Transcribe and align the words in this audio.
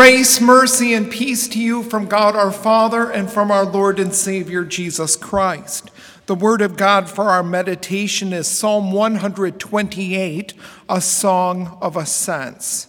Grace, 0.00 0.40
mercy, 0.40 0.94
and 0.94 1.10
peace 1.10 1.46
to 1.46 1.60
you 1.60 1.82
from 1.82 2.06
God 2.06 2.34
our 2.34 2.50
Father 2.50 3.10
and 3.10 3.30
from 3.30 3.50
our 3.50 3.66
Lord 3.66 3.98
and 3.98 4.14
Savior 4.14 4.64
Jesus 4.64 5.14
Christ. 5.14 5.90
The 6.24 6.34
word 6.34 6.62
of 6.62 6.78
God 6.78 7.10
for 7.10 7.24
our 7.24 7.42
meditation 7.42 8.32
is 8.32 8.48
Psalm 8.48 8.92
128, 8.92 10.54
a 10.88 11.00
song 11.02 11.76
of 11.82 11.98
ascents. 11.98 12.86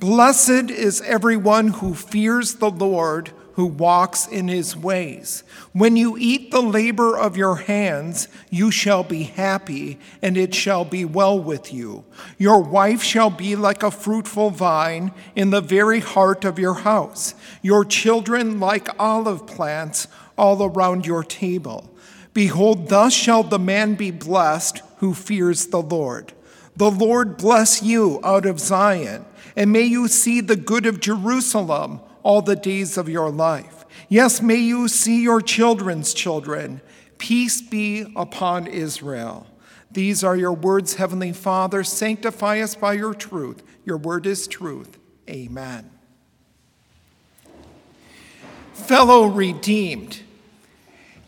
Blessed 0.00 0.72
is 0.72 1.00
everyone 1.02 1.68
who 1.68 1.94
fears 1.94 2.56
the 2.56 2.70
Lord 2.72 3.30
who 3.54 3.66
walks 3.66 4.26
in 4.26 4.48
his 4.48 4.76
ways. 4.76 5.42
When 5.72 5.96
you 5.96 6.16
eat 6.18 6.50
the 6.50 6.62
labor 6.62 7.16
of 7.16 7.36
your 7.36 7.56
hands, 7.56 8.28
you 8.50 8.70
shall 8.70 9.04
be 9.04 9.24
happy, 9.24 9.98
and 10.22 10.36
it 10.36 10.54
shall 10.54 10.84
be 10.84 11.04
well 11.04 11.38
with 11.38 11.72
you. 11.72 12.04
Your 12.38 12.62
wife 12.62 13.02
shall 13.02 13.30
be 13.30 13.56
like 13.56 13.82
a 13.82 13.90
fruitful 13.90 14.50
vine 14.50 15.12
in 15.34 15.50
the 15.50 15.60
very 15.60 16.00
heart 16.00 16.44
of 16.44 16.58
your 16.58 16.74
house, 16.74 17.34
your 17.62 17.84
children 17.84 18.60
like 18.60 18.88
olive 18.98 19.46
plants 19.46 20.06
all 20.38 20.62
around 20.62 21.06
your 21.06 21.24
table. 21.24 21.90
Behold, 22.32 22.88
thus 22.88 23.12
shall 23.12 23.42
the 23.42 23.58
man 23.58 23.94
be 23.94 24.10
blessed 24.10 24.82
who 24.98 25.14
fears 25.14 25.66
the 25.66 25.82
Lord. 25.82 26.32
The 26.76 26.90
Lord 26.90 27.36
bless 27.36 27.82
you 27.82 28.20
out 28.22 28.46
of 28.46 28.60
Zion, 28.60 29.24
and 29.56 29.72
may 29.72 29.82
you 29.82 30.08
see 30.08 30.40
the 30.40 30.56
good 30.56 30.86
of 30.86 31.00
Jerusalem 31.00 32.00
all 32.22 32.42
the 32.42 32.56
days 32.56 32.96
of 32.96 33.08
your 33.08 33.30
life. 33.30 33.84
Yes, 34.08 34.40
may 34.40 34.56
you 34.56 34.88
see 34.88 35.22
your 35.22 35.40
children's 35.40 36.14
children. 36.14 36.80
Peace 37.18 37.60
be 37.60 38.12
upon 38.16 38.66
Israel. 38.66 39.46
These 39.90 40.22
are 40.22 40.36
your 40.36 40.52
words, 40.52 40.94
Heavenly 40.94 41.32
Father. 41.32 41.82
Sanctify 41.82 42.60
us 42.60 42.74
by 42.74 42.94
your 42.94 43.14
truth. 43.14 43.62
Your 43.84 43.96
word 43.96 44.26
is 44.26 44.46
truth. 44.46 44.98
Amen. 45.28 45.90
Fellow 48.72 49.26
redeemed, 49.26 50.22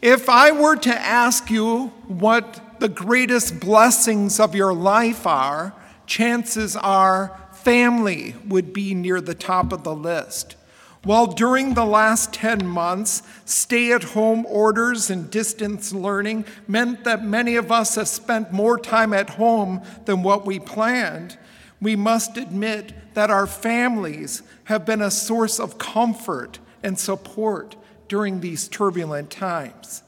if 0.00 0.28
I 0.28 0.50
were 0.52 0.76
to 0.76 0.94
ask 0.94 1.50
you 1.50 1.88
what 2.08 2.80
the 2.80 2.88
greatest 2.88 3.60
blessings 3.60 4.40
of 4.40 4.54
your 4.54 4.72
life 4.72 5.26
are, 5.26 5.74
chances 6.06 6.74
are 6.74 7.38
family 7.52 8.34
would 8.48 8.72
be 8.72 8.94
near 8.94 9.20
the 9.20 9.34
top 9.34 9.72
of 9.72 9.84
the 9.84 9.94
list. 9.94 10.56
While 11.04 11.26
during 11.26 11.74
the 11.74 11.84
last 11.84 12.32
10 12.32 12.64
months, 12.64 13.22
stay 13.44 13.92
at 13.92 14.04
home 14.04 14.46
orders 14.46 15.10
and 15.10 15.28
distance 15.28 15.92
learning 15.92 16.44
meant 16.68 17.02
that 17.02 17.24
many 17.24 17.56
of 17.56 17.72
us 17.72 17.96
have 17.96 18.06
spent 18.06 18.52
more 18.52 18.78
time 18.78 19.12
at 19.12 19.30
home 19.30 19.82
than 20.04 20.22
what 20.22 20.46
we 20.46 20.60
planned, 20.60 21.38
we 21.80 21.96
must 21.96 22.36
admit 22.36 22.92
that 23.14 23.30
our 23.30 23.48
families 23.48 24.42
have 24.64 24.86
been 24.86 25.02
a 25.02 25.10
source 25.10 25.58
of 25.58 25.78
comfort 25.78 26.60
and 26.84 26.96
support 26.96 27.74
during 28.06 28.38
these 28.40 28.68
turbulent 28.68 29.30
times. 29.30 30.04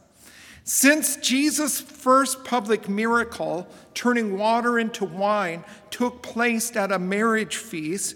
Since 0.63 1.17
Jesus' 1.17 1.81
first 1.81 2.45
public 2.45 2.89
miracle, 2.89 3.69
turning 3.93 4.39
water 4.39 4.79
into 4.79 5.05
wine, 5.05 5.65
took 5.91 6.23
place 6.23 6.75
at 6.77 6.93
a 6.93 6.99
marriage 6.99 7.57
feast, 7.57 8.15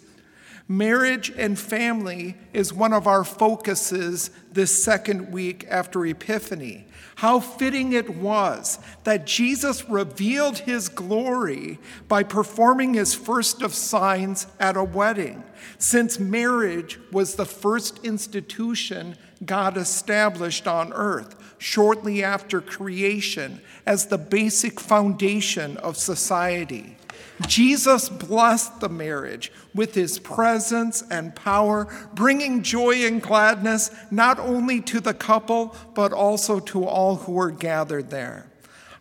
Marriage 0.70 1.30
and 1.30 1.58
family 1.58 2.36
is 2.52 2.74
one 2.74 2.92
of 2.92 3.06
our 3.06 3.24
focuses 3.24 4.28
this 4.52 4.84
second 4.84 5.32
week 5.32 5.66
after 5.70 6.04
Epiphany. 6.04 6.84
How 7.16 7.40
fitting 7.40 7.94
it 7.94 8.10
was 8.16 8.78
that 9.04 9.26
Jesus 9.26 9.88
revealed 9.88 10.58
his 10.58 10.90
glory 10.90 11.78
by 12.06 12.22
performing 12.22 12.92
his 12.92 13.14
first 13.14 13.62
of 13.62 13.72
signs 13.72 14.46
at 14.60 14.76
a 14.76 14.84
wedding, 14.84 15.42
since 15.78 16.20
marriage 16.20 17.00
was 17.10 17.34
the 17.34 17.46
first 17.46 18.04
institution 18.04 19.16
God 19.46 19.78
established 19.78 20.68
on 20.68 20.92
earth 20.92 21.34
shortly 21.56 22.22
after 22.22 22.60
creation 22.60 23.62
as 23.86 24.06
the 24.06 24.18
basic 24.18 24.78
foundation 24.78 25.78
of 25.78 25.96
society. 25.96 26.98
Jesus 27.46 28.08
blessed 28.08 28.80
the 28.80 28.88
marriage 28.88 29.52
with 29.74 29.94
his 29.94 30.18
presence 30.18 31.02
and 31.10 31.34
power, 31.34 31.86
bringing 32.14 32.62
joy 32.62 33.06
and 33.06 33.22
gladness 33.22 33.90
not 34.10 34.38
only 34.38 34.80
to 34.82 35.00
the 35.00 35.14
couple, 35.14 35.76
but 35.94 36.12
also 36.12 36.60
to 36.60 36.84
all 36.84 37.16
who 37.16 37.32
were 37.32 37.50
gathered 37.50 38.10
there. 38.10 38.50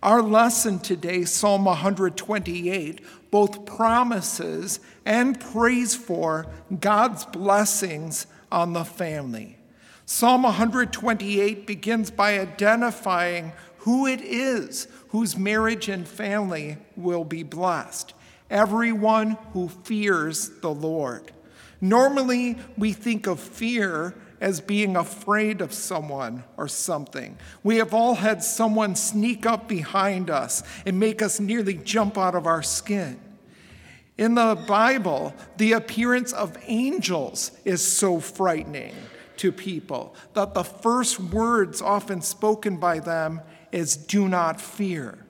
Our 0.03 0.21
lesson 0.21 0.79
today, 0.79 1.25
Psalm 1.25 1.65
128, 1.65 3.01
both 3.31 3.65
promises 3.65 4.79
and 5.05 5.39
prays 5.39 5.95
for 5.95 6.45
God's 6.79 7.25
blessings 7.25 8.27
on 8.51 8.73
the 8.73 8.85
family. 8.85 9.57
Psalm 10.05 10.43
128 10.43 11.67
begins 11.67 12.11
by 12.11 12.39
identifying 12.39 13.51
who 13.87 14.05
it 14.05 14.19
is 14.19 14.85
whose 15.07 15.37
marriage 15.37 15.87
and 15.87 16.05
family 16.05 16.75
will 16.97 17.23
be 17.23 17.41
blessed 17.41 18.13
everyone 18.49 19.37
who 19.53 19.69
fears 19.69 20.49
the 20.59 20.73
Lord. 20.73 21.31
Normally, 21.79 22.57
we 22.77 22.91
think 22.91 23.27
of 23.27 23.39
fear 23.39 24.13
as 24.41 24.59
being 24.59 24.97
afraid 24.97 25.61
of 25.61 25.71
someone 25.71 26.43
or 26.57 26.67
something. 26.67 27.37
We 27.63 27.77
have 27.77 27.93
all 27.93 28.15
had 28.15 28.43
someone 28.43 28.93
sneak 28.97 29.45
up 29.45 29.69
behind 29.69 30.29
us 30.29 30.63
and 30.85 30.99
make 30.99 31.21
us 31.21 31.39
nearly 31.39 31.75
jump 31.75 32.17
out 32.17 32.35
of 32.35 32.45
our 32.45 32.63
skin. 32.63 33.17
In 34.17 34.35
the 34.35 34.61
Bible, 34.67 35.33
the 35.55 35.71
appearance 35.71 36.33
of 36.33 36.57
angels 36.65 37.51
is 37.63 37.87
so 37.87 38.19
frightening 38.19 38.95
to 39.37 39.53
people 39.53 40.13
that 40.33 40.53
the 40.53 40.63
first 40.65 41.21
words 41.21 41.81
often 41.81 42.21
spoken 42.21 42.75
by 42.75 42.99
them 42.99 43.39
is, 43.77 43.95
Do 43.95 44.27
not 44.27 44.59
fear. 44.59 45.25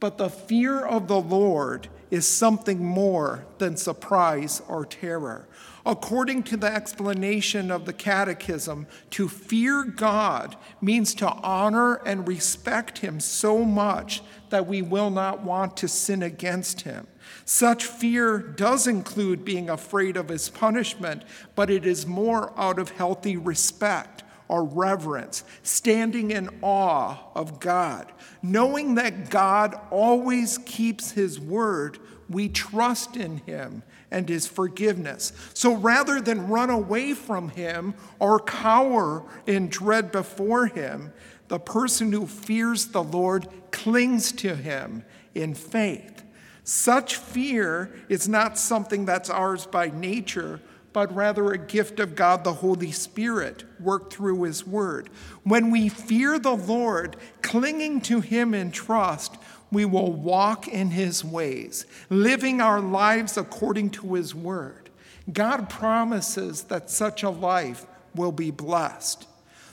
But 0.00 0.16
the 0.16 0.30
fear 0.30 0.80
of 0.80 1.06
the 1.08 1.20
Lord 1.20 1.88
is 2.10 2.26
something 2.26 2.84
more 2.84 3.46
than 3.58 3.76
surprise 3.76 4.60
or 4.66 4.84
terror. 4.84 5.46
According 5.86 6.42
to 6.44 6.56
the 6.56 6.72
explanation 6.72 7.70
of 7.70 7.84
the 7.84 7.92
Catechism, 7.92 8.86
to 9.10 9.28
fear 9.28 9.84
God 9.84 10.56
means 10.80 11.14
to 11.14 11.28
honor 11.28 11.96
and 12.06 12.26
respect 12.26 12.98
Him 12.98 13.20
so 13.20 13.64
much 13.64 14.22
that 14.50 14.66
we 14.66 14.82
will 14.82 15.10
not 15.10 15.42
want 15.42 15.76
to 15.78 15.88
sin 15.88 16.22
against 16.22 16.82
Him. 16.82 17.06
Such 17.44 17.84
fear 17.86 18.38
does 18.38 18.86
include 18.86 19.44
being 19.44 19.70
afraid 19.70 20.16
of 20.16 20.28
His 20.28 20.48
punishment, 20.48 21.22
but 21.54 21.70
it 21.70 21.86
is 21.86 22.06
more 22.06 22.52
out 22.58 22.78
of 22.78 22.90
healthy 22.90 23.36
respect 23.36 24.24
or 24.50 24.64
reverence, 24.64 25.44
standing 25.62 26.32
in 26.32 26.50
awe 26.60 27.16
of 27.36 27.60
God. 27.60 28.10
Knowing 28.42 28.96
that 28.96 29.30
God 29.30 29.78
always 29.92 30.58
keeps 30.58 31.12
his 31.12 31.38
word, 31.38 31.98
we 32.28 32.48
trust 32.48 33.16
in 33.16 33.36
him 33.38 33.84
and 34.10 34.28
his 34.28 34.48
forgiveness. 34.48 35.32
So 35.54 35.76
rather 35.76 36.20
than 36.20 36.48
run 36.48 36.68
away 36.68 37.14
from 37.14 37.50
him 37.50 37.94
or 38.18 38.40
cower 38.40 39.22
in 39.46 39.68
dread 39.68 40.10
before 40.10 40.66
him, 40.66 41.12
the 41.46 41.60
person 41.60 42.10
who 42.10 42.26
fears 42.26 42.88
the 42.88 43.04
Lord 43.04 43.46
clings 43.70 44.32
to 44.32 44.56
him 44.56 45.04
in 45.32 45.54
faith. 45.54 46.24
Such 46.64 47.14
fear 47.14 47.94
is 48.08 48.28
not 48.28 48.58
something 48.58 49.04
that's 49.04 49.30
ours 49.30 49.66
by 49.66 49.90
nature, 49.90 50.60
but 50.92 51.14
rather 51.14 51.52
a 51.52 51.58
gift 51.58 52.00
of 52.00 52.14
God 52.14 52.44
the 52.44 52.54
Holy 52.54 52.90
Spirit 52.92 53.64
worked 53.78 54.12
through 54.12 54.42
His 54.42 54.66
Word. 54.66 55.08
When 55.44 55.70
we 55.70 55.88
fear 55.88 56.38
the 56.38 56.56
Lord, 56.56 57.16
clinging 57.42 58.00
to 58.02 58.20
Him 58.20 58.54
in 58.54 58.72
trust, 58.72 59.36
we 59.70 59.84
will 59.84 60.12
walk 60.12 60.66
in 60.66 60.90
His 60.90 61.24
ways, 61.24 61.86
living 62.08 62.60
our 62.60 62.80
lives 62.80 63.36
according 63.36 63.90
to 63.90 64.14
His 64.14 64.34
Word. 64.34 64.90
God 65.32 65.70
promises 65.70 66.64
that 66.64 66.90
such 66.90 67.22
a 67.22 67.30
life 67.30 67.86
will 68.14 68.32
be 68.32 68.50
blessed. 68.50 69.26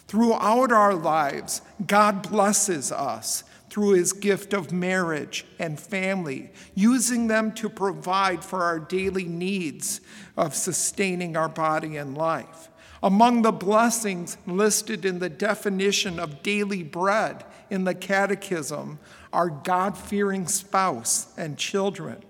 Throughout 0.08 0.72
our 0.72 0.94
lives, 0.94 1.62
God 1.86 2.30
blesses 2.30 2.92
us 2.92 3.44
through 3.78 3.92
his 3.92 4.12
gift 4.12 4.56
of 4.56 4.72
marriage 4.72 5.46
and 5.60 5.80
family, 5.80 6.50
using 6.74 7.28
them 7.28 7.52
to 7.52 7.70
provide 7.70 8.44
for 8.44 8.64
our 8.64 8.80
daily 8.80 9.26
needs 9.26 10.02
of 10.36 10.56
sustaining 10.56 11.38
our 11.38 11.48
body 11.48 11.96
and 11.96 12.18
life. 12.18 12.70
Among 13.04 13.44
the 13.44 13.52
blessings 13.52 14.36
listed 14.48 15.06
in 15.06 15.20
the 15.20 15.30
definition 15.30 16.20
of 16.20 16.42
daily 16.42 16.82
bread 16.82 17.46
in 17.70 17.84
the 17.84 17.94
Catechism 17.94 18.98
are 19.32 19.52
God 19.52 19.96
fearing 19.96 20.48
spouse 20.48 21.28
and 21.38 21.56
children. 21.56 22.24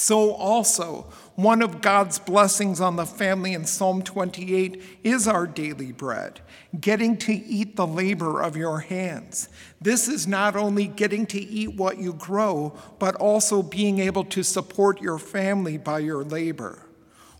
So, 0.00 0.30
also, 0.34 1.06
one 1.34 1.60
of 1.60 1.80
God's 1.80 2.20
blessings 2.20 2.80
on 2.80 2.94
the 2.94 3.04
family 3.04 3.52
in 3.52 3.64
Psalm 3.64 4.00
28 4.02 4.80
is 5.02 5.26
our 5.26 5.44
daily 5.44 5.90
bread, 5.90 6.38
getting 6.80 7.16
to 7.16 7.32
eat 7.32 7.74
the 7.74 7.84
labor 7.84 8.40
of 8.40 8.56
your 8.56 8.78
hands. 8.78 9.48
This 9.80 10.06
is 10.06 10.28
not 10.28 10.54
only 10.54 10.86
getting 10.86 11.26
to 11.26 11.40
eat 11.40 11.74
what 11.74 11.98
you 11.98 12.12
grow, 12.12 12.78
but 13.00 13.16
also 13.16 13.60
being 13.60 13.98
able 13.98 14.22
to 14.26 14.44
support 14.44 15.02
your 15.02 15.18
family 15.18 15.76
by 15.76 15.98
your 15.98 16.22
labor. 16.22 16.86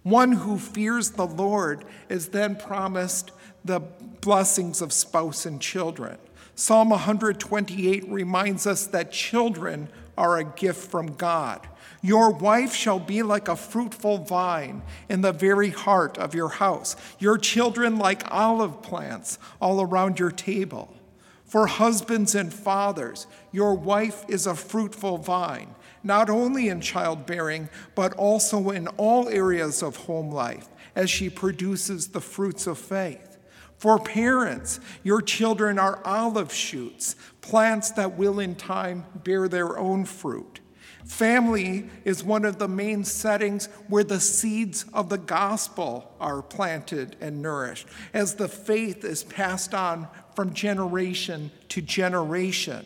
One 0.03 0.33
who 0.33 0.59
fears 0.59 1.13
the 1.13 1.29
Lord 1.29 1.85
is 2.09 2.31
then 2.31 2.57
promised 2.57 3.31
the 3.65 3.79
blessings 3.79 4.83
of 4.83 4.93
spouse 4.93 5.47
and 5.47 5.61
children. 5.61 6.19
Psalm 6.57 6.91
128 6.91 8.09
reminds 8.09 8.67
us 8.67 8.89
that 8.89 9.13
children 9.13 9.89
are 10.17 10.39
a 10.39 10.45
gift 10.45 10.91
from 10.91 11.15
God. 11.15 11.69
Your 12.01 12.31
wife 12.31 12.75
shall 12.75 13.01
be 13.01 13.23
like 13.23 13.49
a 13.49 13.57
fruitful 13.57 14.19
vine 14.19 14.83
in 15.09 15.21
the 15.21 15.33
very 15.33 15.71
heart 15.71 16.17
of 16.17 16.35
your 16.35 16.49
house, 16.49 16.95
your 17.19 17.39
children 17.39 17.99
like 17.99 18.31
olive 18.31 18.83
plants 18.83 19.39
all 19.61 19.81
around 19.81 20.19
your 20.19 20.31
table. 20.31 20.95
For 21.45 21.67
husbands 21.67 22.35
and 22.35 22.53
fathers, 22.53 23.27
your 23.53 23.75
wife 23.75 24.25
is 24.29 24.47
a 24.47 24.55
fruitful 24.55 25.19
vine, 25.19 25.75
not 26.05 26.31
only 26.31 26.69
in 26.69 26.81
childbearing, 26.81 27.69
but 27.95 28.13
also 28.15 28.71
in 28.71 28.87
all 28.89 29.29
areas 29.29 29.83
of 29.83 29.97
home 29.97 30.31
life, 30.31 30.69
as 30.95 31.11
she 31.11 31.31
produces 31.31 32.09
the 32.09 32.21
fruits 32.21 32.67
of 32.67 32.79
faith. 32.79 33.39
For 33.79 33.99
parents, 33.99 34.79
your 35.03 35.23
children 35.23 35.79
are 35.79 36.05
olive 36.05 36.53
shoots, 36.53 37.17
plants 37.41 37.93
that 37.93 38.19
will 38.19 38.41
in 38.41 38.55
time 38.55 39.07
bear 39.15 39.49
their 39.49 39.79
own 39.79 40.05
fruit. 40.05 40.61
Family 41.09 41.89
is 42.05 42.23
one 42.23 42.45
of 42.45 42.59
the 42.59 42.69
main 42.69 43.03
settings 43.03 43.67
where 43.89 44.05
the 44.05 44.21
seeds 44.21 44.85
of 44.93 45.09
the 45.09 45.17
gospel 45.17 46.13
are 46.21 46.43
planted 46.43 47.17
and 47.21 47.41
nourished, 47.41 47.89
as 48.13 48.35
the 48.35 48.47
faith 48.47 49.05
is 49.05 49.25
passed 49.25 49.75
on 49.75 50.07
from 50.37 50.53
generation 50.53 51.51
to 51.71 51.81
generation. 51.81 52.85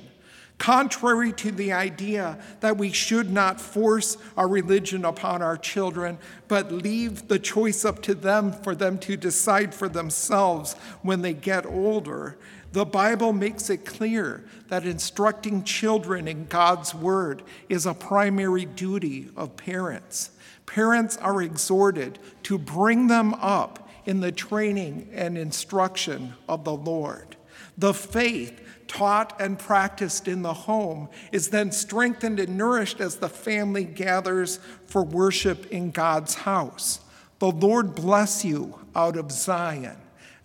Contrary 0.59 1.33
to 1.33 1.50
the 1.50 1.73
idea 1.73 2.38
that 2.61 2.79
we 2.79 2.93
should 2.93 3.29
not 3.29 3.61
force 3.61 4.17
our 4.37 4.47
religion 4.47 5.05
upon 5.05 5.43
our 5.43 5.57
children, 5.57 6.17
but 6.47 6.71
leave 6.71 7.26
the 7.26 7.41
choice 7.41 7.85
up 7.85 8.00
to 8.02 8.14
them 8.14 8.52
for 8.52 8.76
them 8.76 8.99
to 8.99 9.17
decide 9.17 9.75
for 9.75 9.88
themselves 9.88 10.75
when 11.02 11.23
they 11.23 11.35
get 11.35 11.67
older, 11.67 12.38
the 12.73 12.87
Bible 12.87 13.33
makes 13.33 13.69
it 13.71 13.85
clear 13.85 14.45
that 14.69 14.87
instructing 14.87 15.62
children 15.62 16.26
in 16.26 16.47
God's 16.47 16.95
Word 16.95 17.43
is 17.69 17.85
a 17.85 17.95
primary 17.95 18.64
duty 18.64 19.29
of 19.37 19.57
parents. 19.57 20.31
Parents 20.64 21.17
are 21.19 21.43
exhorted 21.43 22.19
to 22.45 22.57
bring 22.59 23.09
them 23.09 23.35
up 23.35 23.88
in 24.07 24.21
the 24.21 24.33
training 24.33 25.09
and 25.12 25.37
instruction 25.37 26.35
of 26.49 26.64
the 26.64 26.75
Lord. 26.75 27.37
The 27.76 27.95
faith 27.95 28.61
taught 28.87 29.41
and 29.41 29.59
practiced 29.59 30.29
in 30.29 30.43
the 30.43 30.52
home 30.52 31.09
is 31.31 31.49
then 31.49 31.73
strengthened 31.73 32.41
and 32.41 32.57
nourished 32.57 33.00
as 33.00 33.17
the 33.17 33.29
family 33.29 33.85
gathers 33.85 34.61
for 34.87 35.02
worship 35.02 35.67
in 35.71 35.91
God's 35.91 36.35
house. 36.35 37.00
The 37.38 37.50
Lord 37.50 37.95
bless 37.95 38.45
you 38.45 38.79
out 38.95 39.17
of 39.17 39.33
Zion. 39.33 39.97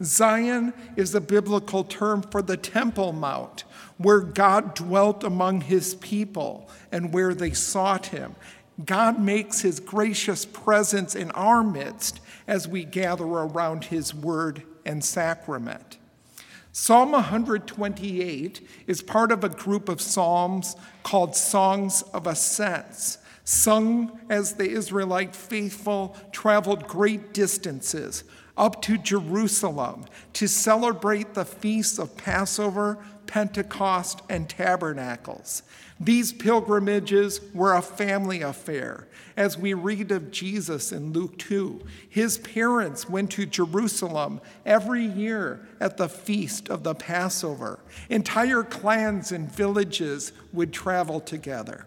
Zion 0.04 0.74
is 0.96 1.16
a 1.16 1.22
biblical 1.22 1.84
term 1.84 2.22
for 2.22 2.42
the 2.42 2.58
Temple 2.58 3.14
Mount, 3.14 3.64
where 3.98 4.20
God 4.20 4.76
dwelt 4.76 5.24
among 5.24 5.62
his 5.62 5.96
people 5.96 6.70
and 6.92 7.14
where 7.14 7.34
they 7.34 7.52
sought 7.52 8.08
him. 8.08 8.36
God 8.86 9.20
makes 9.20 9.62
his 9.62 9.80
gracious 9.80 10.46
presence 10.46 11.16
in 11.16 11.32
our 11.32 11.64
midst 11.64 12.20
as 12.48 12.68
we 12.68 12.84
gather 12.84 13.26
around 13.26 13.86
his 13.86 14.14
word 14.14 14.64
and 14.86 15.04
sacrament. 15.04 15.98
Psalm 16.72 17.12
128 17.14 18.68
is 18.86 19.02
part 19.02 19.32
of 19.32 19.44
a 19.44 19.50
group 19.50 19.90
of 19.90 20.00
psalms 20.00 20.76
called 21.02 21.36
Songs 21.36 22.04
of 22.14 22.28
Ascents, 22.28 23.18
sung 23.44 24.20
as 24.30 24.54
the 24.54 24.70
Israelite 24.70 25.36
faithful 25.36 26.16
traveled 26.32 26.88
great 26.88 27.34
distances 27.34 28.24
up 28.58 28.82
to 28.84 28.98
Jerusalem 28.98 30.06
to 30.34 30.48
celebrate 30.48 31.34
the 31.34 31.46
feasts 31.46 32.00
of 32.00 32.18
Passover, 32.18 32.98
Pentecost, 33.28 34.22
and 34.30 34.50
Tabernacles. 34.50 35.64
These 36.00 36.34
pilgrimages 36.34 37.42
were 37.54 37.74
a 37.74 37.82
family 37.82 38.42
affair. 38.42 39.08
As 39.36 39.58
we 39.58 39.74
read 39.74 40.12
of 40.12 40.32
Jesus 40.32 40.92
in 40.92 41.12
Luke 41.12 41.38
2, 41.40 41.82
his 42.10 42.38
parents 42.40 43.10
went 43.10 43.32
to 43.32 43.46
Jerusalem 43.46 44.42
every 44.66 45.06
year 45.06 45.68
at 45.80 45.98
the 45.98 46.10
feast 46.10 46.70
of 46.70 46.84
the 46.84 46.96
Passover. 46.96 47.80
Entire 48.10 48.64
clans 48.64 49.32
and 49.32 49.52
villages 49.52 50.34
would 50.54 50.72
travel 50.72 51.20
together. 51.20 51.86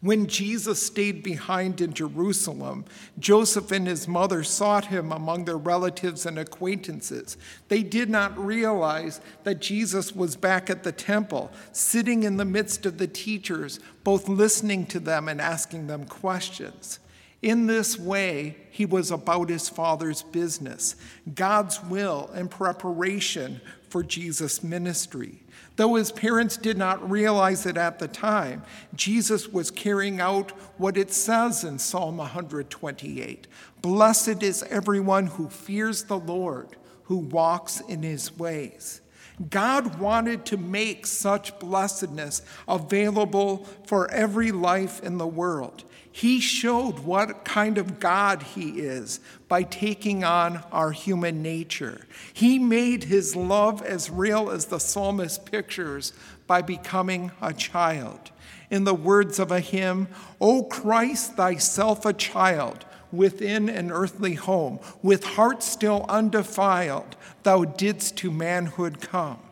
When 0.00 0.26
Jesus 0.26 0.86
stayed 0.86 1.22
behind 1.22 1.80
in 1.80 1.94
Jerusalem, 1.94 2.84
Joseph 3.18 3.72
and 3.72 3.86
his 3.86 4.06
mother 4.06 4.44
sought 4.44 4.86
him 4.86 5.10
among 5.10 5.44
their 5.44 5.56
relatives 5.56 6.26
and 6.26 6.38
acquaintances. 6.38 7.38
They 7.68 7.82
did 7.82 8.10
not 8.10 8.36
realize 8.38 9.20
that 9.44 9.60
Jesus 9.60 10.14
was 10.14 10.36
back 10.36 10.68
at 10.68 10.82
the 10.82 10.92
temple, 10.92 11.50
sitting 11.72 12.24
in 12.24 12.36
the 12.36 12.44
midst 12.44 12.84
of 12.84 12.98
the 12.98 13.08
teachers, 13.08 13.80
both 14.04 14.28
listening 14.28 14.86
to 14.86 15.00
them 15.00 15.28
and 15.28 15.40
asking 15.40 15.86
them 15.86 16.04
questions. 16.04 16.98
In 17.42 17.66
this 17.66 17.98
way, 17.98 18.56
he 18.70 18.86
was 18.86 19.10
about 19.10 19.48
his 19.48 19.68
father's 19.68 20.22
business, 20.22 20.96
God's 21.34 21.82
will 21.84 22.30
and 22.34 22.50
preparation 22.50 23.60
for 23.88 24.02
Jesus' 24.02 24.62
ministry. 24.62 25.42
Though 25.76 25.94
his 25.94 26.10
parents 26.10 26.56
did 26.56 26.78
not 26.78 27.08
realize 27.08 27.66
it 27.66 27.76
at 27.76 27.98
the 27.98 28.08
time, 28.08 28.62
Jesus 28.94 29.48
was 29.48 29.70
carrying 29.70 30.20
out 30.20 30.50
what 30.78 30.96
it 30.96 31.12
says 31.12 31.64
in 31.64 31.78
Psalm 31.78 32.16
128 32.16 33.46
Blessed 33.82 34.42
is 34.42 34.62
everyone 34.64 35.26
who 35.26 35.48
fears 35.48 36.04
the 36.04 36.18
Lord, 36.18 36.76
who 37.04 37.18
walks 37.18 37.80
in 37.80 38.02
his 38.02 38.36
ways. 38.36 39.02
God 39.50 39.98
wanted 39.98 40.46
to 40.46 40.56
make 40.56 41.06
such 41.06 41.58
blessedness 41.58 42.40
available 42.66 43.64
for 43.86 44.10
every 44.10 44.50
life 44.50 45.02
in 45.02 45.18
the 45.18 45.26
world. 45.26 45.84
He 46.16 46.40
showed 46.40 47.00
what 47.00 47.44
kind 47.44 47.76
of 47.76 48.00
God 48.00 48.42
He 48.42 48.80
is 48.80 49.20
by 49.48 49.64
taking 49.64 50.24
on 50.24 50.64
our 50.72 50.90
human 50.90 51.42
nature. 51.42 52.06
He 52.32 52.58
made 52.58 53.04
His 53.04 53.36
love 53.36 53.82
as 53.82 54.08
real 54.08 54.48
as 54.50 54.64
the 54.64 54.78
psalmist 54.78 55.44
pictures 55.44 56.14
by 56.46 56.62
becoming 56.62 57.32
a 57.42 57.52
child. 57.52 58.30
In 58.70 58.84
the 58.84 58.94
words 58.94 59.38
of 59.38 59.52
a 59.52 59.60
hymn, 59.60 60.08
O 60.40 60.62
Christ, 60.62 61.34
thyself 61.34 62.06
a 62.06 62.14
child, 62.14 62.86
within 63.12 63.68
an 63.68 63.92
earthly 63.92 64.36
home, 64.36 64.80
with 65.02 65.22
heart 65.22 65.62
still 65.62 66.06
undefiled, 66.08 67.14
thou 67.42 67.66
didst 67.66 68.16
to 68.16 68.30
manhood 68.30 69.02
come. 69.02 69.45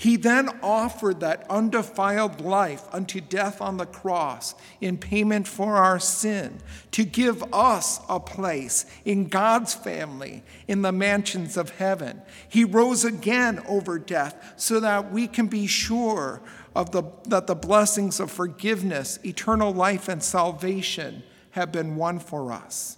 He 0.00 0.16
then 0.16 0.48
offered 0.62 1.20
that 1.20 1.44
undefiled 1.50 2.40
life 2.40 2.84
unto 2.90 3.20
death 3.20 3.60
on 3.60 3.76
the 3.76 3.84
cross 3.84 4.54
in 4.80 4.96
payment 4.96 5.46
for 5.46 5.76
our 5.76 5.98
sin, 5.98 6.60
to 6.92 7.04
give 7.04 7.44
us 7.52 8.00
a 8.08 8.18
place 8.18 8.86
in 9.04 9.28
God's 9.28 9.74
family 9.74 10.42
in 10.66 10.80
the 10.80 10.90
mansions 10.90 11.58
of 11.58 11.76
heaven. 11.76 12.22
He 12.48 12.64
rose 12.64 13.04
again 13.04 13.62
over 13.68 13.98
death 13.98 14.54
so 14.56 14.80
that 14.80 15.12
we 15.12 15.26
can 15.26 15.48
be 15.48 15.66
sure 15.66 16.40
of 16.74 16.92
the, 16.92 17.02
that 17.26 17.46
the 17.46 17.54
blessings 17.54 18.20
of 18.20 18.30
forgiveness, 18.30 19.18
eternal 19.22 19.70
life, 19.70 20.08
and 20.08 20.22
salvation 20.22 21.22
have 21.50 21.72
been 21.72 21.96
won 21.96 22.20
for 22.20 22.52
us. 22.52 22.96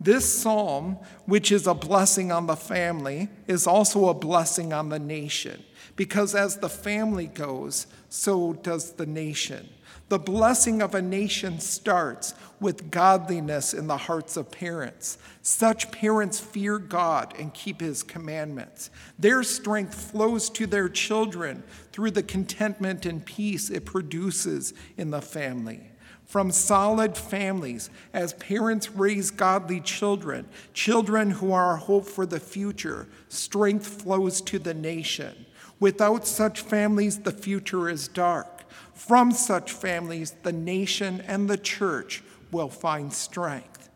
This 0.00 0.40
psalm, 0.40 0.96
which 1.26 1.52
is 1.52 1.66
a 1.66 1.74
blessing 1.74 2.32
on 2.32 2.46
the 2.46 2.56
family, 2.56 3.28
is 3.46 3.66
also 3.66 4.08
a 4.08 4.14
blessing 4.14 4.72
on 4.72 4.88
the 4.88 4.98
nation 4.98 5.62
because 5.94 6.34
as 6.34 6.56
the 6.56 6.68
family 6.68 7.26
goes, 7.26 7.86
so 8.08 8.54
does 8.54 8.92
the 8.92 9.04
nation. 9.04 9.68
The 10.08 10.18
blessing 10.18 10.80
of 10.80 10.94
a 10.94 11.02
nation 11.02 11.60
starts 11.60 12.34
with 12.58 12.90
godliness 12.90 13.74
in 13.74 13.86
the 13.86 13.96
hearts 13.96 14.36
of 14.38 14.50
parents. 14.50 15.18
Such 15.42 15.92
parents 15.92 16.40
fear 16.40 16.78
God 16.78 17.34
and 17.38 17.52
keep 17.52 17.80
his 17.80 18.02
commandments. 18.02 18.90
Their 19.18 19.42
strength 19.42 19.94
flows 19.94 20.48
to 20.50 20.66
their 20.66 20.88
children 20.88 21.62
through 21.92 22.12
the 22.12 22.22
contentment 22.22 23.04
and 23.04 23.24
peace 23.24 23.68
it 23.68 23.84
produces 23.84 24.72
in 24.96 25.10
the 25.10 25.22
family. 25.22 25.89
From 26.30 26.52
solid 26.52 27.16
families, 27.16 27.90
as 28.12 28.34
parents 28.34 28.92
raise 28.92 29.32
godly 29.32 29.80
children, 29.80 30.46
children 30.72 31.32
who 31.32 31.50
are 31.50 31.74
a 31.74 31.76
hope 31.76 32.06
for 32.06 32.24
the 32.24 32.38
future, 32.38 33.08
strength 33.28 33.84
flows 33.84 34.40
to 34.42 34.60
the 34.60 34.72
nation. 34.72 35.44
Without 35.80 36.28
such 36.28 36.60
families, 36.60 37.18
the 37.18 37.32
future 37.32 37.88
is 37.88 38.06
dark. 38.06 38.62
From 38.94 39.32
such 39.32 39.72
families, 39.72 40.36
the 40.44 40.52
nation 40.52 41.20
and 41.22 41.50
the 41.50 41.58
church 41.58 42.22
will 42.52 42.68
find 42.68 43.12
strength. 43.12 43.90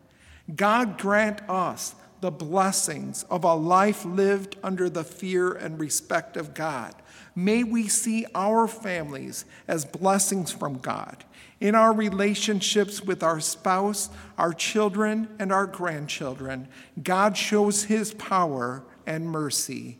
God 0.53 0.97
grant 0.97 1.41
us 1.49 1.95
the 2.19 2.31
blessings 2.31 3.23
of 3.29 3.45
a 3.45 3.55
life 3.55 4.03
lived 4.03 4.57
under 4.61 4.89
the 4.89 5.05
fear 5.05 5.53
and 5.53 5.79
respect 5.79 6.35
of 6.35 6.53
God. 6.53 6.95
May 7.35 7.63
we 7.63 7.87
see 7.87 8.25
our 8.33 8.67
families 8.67 9.45
as 9.67 9.85
blessings 9.85 10.51
from 10.51 10.77
God. 10.77 11.25
In 11.59 11.75
our 11.75 11.93
relationships 11.93 13.01
with 13.01 13.23
our 13.23 13.39
spouse, 13.39 14.09
our 14.37 14.53
children, 14.53 15.27
and 15.39 15.51
our 15.51 15.65
grandchildren, 15.65 16.67
God 17.01 17.37
shows 17.37 17.83
his 17.83 18.13
power 18.13 18.83
and 19.05 19.29
mercy. 19.29 19.97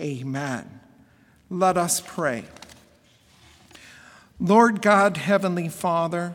Amen. 0.00 0.80
Let 1.50 1.76
us 1.76 2.00
pray. 2.00 2.44
Lord 4.40 4.82
God, 4.82 5.16
Heavenly 5.16 5.68
Father, 5.68 6.34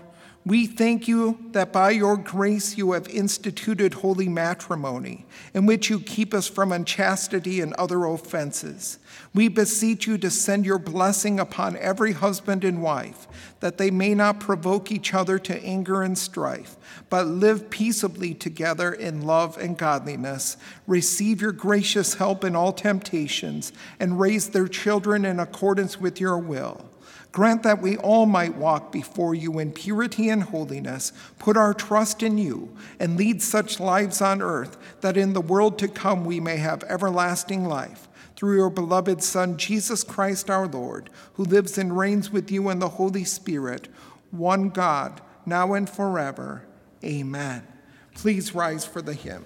we 0.49 0.65
thank 0.65 1.07
you 1.07 1.37
that 1.51 1.71
by 1.71 1.91
your 1.91 2.17
grace 2.17 2.75
you 2.75 2.93
have 2.93 3.07
instituted 3.07 3.93
holy 3.93 4.27
matrimony, 4.27 5.27
in 5.53 5.67
which 5.67 5.91
you 5.91 5.99
keep 5.99 6.33
us 6.33 6.47
from 6.47 6.71
unchastity 6.71 7.61
and 7.61 7.71
other 7.75 8.05
offenses. 8.05 8.97
We 9.31 9.47
beseech 9.47 10.07
you 10.07 10.17
to 10.17 10.31
send 10.31 10.65
your 10.65 10.79
blessing 10.79 11.39
upon 11.39 11.77
every 11.77 12.13
husband 12.13 12.63
and 12.63 12.81
wife, 12.81 13.27
that 13.59 13.77
they 13.77 13.91
may 13.91 14.15
not 14.15 14.39
provoke 14.39 14.91
each 14.91 15.13
other 15.13 15.37
to 15.37 15.63
anger 15.63 16.01
and 16.01 16.17
strife, 16.17 16.77
but 17.11 17.27
live 17.27 17.69
peaceably 17.69 18.33
together 18.33 18.91
in 18.91 19.21
love 19.21 19.55
and 19.59 19.77
godliness, 19.77 20.57
receive 20.87 21.41
your 21.41 21.51
gracious 21.51 22.15
help 22.15 22.43
in 22.43 22.55
all 22.55 22.73
temptations, 22.73 23.71
and 23.99 24.19
raise 24.19 24.49
their 24.49 24.67
children 24.67 25.25
in 25.25 25.39
accordance 25.39 26.01
with 26.01 26.19
your 26.19 26.39
will. 26.39 26.88
Grant 27.31 27.61
that 27.61 27.81
we 27.81 27.95
all 27.97 28.25
might 28.25 28.55
walk 28.55 28.91
before 28.91 29.35
you 29.35 29.59
in 29.59 29.71
purity 29.71 30.29
and 30.29 30.43
holiness, 30.43 31.13
put 31.37 31.55
our 31.55 31.75
trust 31.75 32.23
in 32.23 32.39
you, 32.39 32.75
and 32.99 33.17
lead 33.17 33.41
such 33.41 33.79
lives 33.79 34.19
on 34.19 34.41
earth 34.41 34.77
that 35.01 35.15
in 35.15 35.33
the 35.33 35.41
world 35.41 35.77
to 35.79 35.87
come 35.87 36.25
we 36.25 36.39
may 36.39 36.57
have 36.57 36.83
everlasting 36.85 37.65
life. 37.65 38.07
Through 38.35 38.55
your 38.55 38.69
beloved 38.69 39.21
Son, 39.21 39.57
Jesus 39.57 40.03
Christ 40.03 40.49
our 40.49 40.67
Lord, 40.67 41.09
who 41.33 41.43
lives 41.43 41.77
and 41.77 41.95
reigns 41.95 42.31
with 42.31 42.49
you 42.49 42.69
in 42.69 42.79
the 42.79 42.89
Holy 42.89 43.25
Spirit, 43.25 43.89
one 44.31 44.69
God, 44.69 45.21
now 45.45 45.73
and 45.73 45.89
forever. 45.89 46.63
Amen. 47.03 47.67
Please 48.15 48.55
rise 48.55 48.85
for 48.85 49.01
the 49.01 49.13
hymn. 49.13 49.45